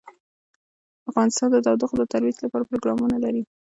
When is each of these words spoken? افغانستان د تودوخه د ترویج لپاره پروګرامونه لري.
افغانستان 1.09 1.49
د 1.51 1.57
تودوخه 1.65 1.95
د 1.99 2.03
ترویج 2.11 2.37
لپاره 2.45 2.67
پروګرامونه 2.69 3.15
لري. 3.23 3.43